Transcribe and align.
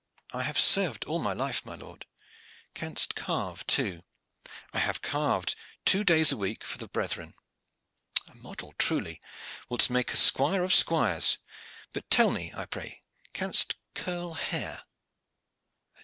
"I 0.33 0.41
have 0.41 0.57
served 0.59 1.03
all 1.05 1.19
my 1.19 1.33
life, 1.33 1.63
my 1.63 1.75
lord." 1.75 2.07
"Canst 2.73 3.13
carve 3.13 3.67
too?" 3.67 4.01
"I 4.73 4.79
have 4.79 5.03
carved 5.03 5.53
two 5.85 6.03
days 6.03 6.31
a 6.31 6.37
week 6.37 6.63
for 6.63 6.79
the 6.79 6.87
brethren." 6.87 7.35
"A 8.27 8.33
model 8.33 8.73
truly! 8.79 9.21
Wilt 9.69 9.91
make 9.91 10.11
a 10.11 10.17
squire 10.17 10.63
of 10.63 10.73
squires. 10.73 11.37
But 11.93 12.09
tell 12.09 12.31
me, 12.31 12.51
I 12.57 12.65
pray, 12.65 13.03
canst 13.33 13.75
curl 13.93 14.33
hair?" 14.33 14.81